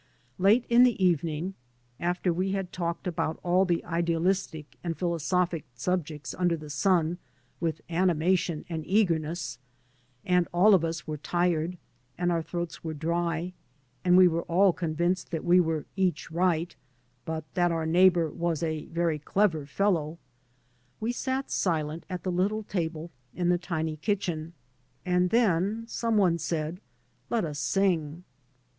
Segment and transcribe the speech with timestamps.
[0.39, 1.53] Late in the evening,
[1.99, 7.19] after we had talked about all the idealistic and philosophic sub jects under the sun,
[7.59, 9.59] with animation and eager ness,
[10.25, 11.77] and all of us were tired,
[12.17, 13.53] and our throats were dry,
[14.03, 16.75] and we were all convinced that we were each right,
[17.23, 20.17] but that our neighbour was a very clever fellow,
[20.99, 24.53] we sat silent at the little table in the tiny kitchen;
[25.05, 26.81] And then some one said,"
[27.29, 28.23] Let us sing."